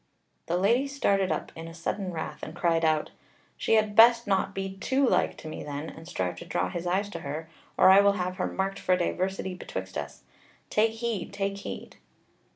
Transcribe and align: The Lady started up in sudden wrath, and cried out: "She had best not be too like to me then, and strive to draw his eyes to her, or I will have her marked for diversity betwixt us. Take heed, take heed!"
The 0.47 0.57
Lady 0.57 0.87
started 0.87 1.31
up 1.31 1.51
in 1.55 1.71
sudden 1.75 2.11
wrath, 2.11 2.39
and 2.41 2.55
cried 2.55 2.83
out: 2.83 3.11
"She 3.55 3.75
had 3.75 3.95
best 3.95 4.25
not 4.25 4.55
be 4.55 4.75
too 4.77 5.07
like 5.07 5.37
to 5.37 5.47
me 5.47 5.63
then, 5.63 5.91
and 5.91 6.07
strive 6.07 6.37
to 6.37 6.45
draw 6.45 6.71
his 6.71 6.87
eyes 6.87 7.07
to 7.09 7.19
her, 7.19 7.47
or 7.77 7.91
I 7.91 8.01
will 8.01 8.13
have 8.13 8.37
her 8.37 8.47
marked 8.47 8.79
for 8.79 8.97
diversity 8.97 9.53
betwixt 9.53 9.99
us. 9.99 10.23
Take 10.71 10.93
heed, 10.93 11.31
take 11.31 11.57
heed!" 11.59 11.97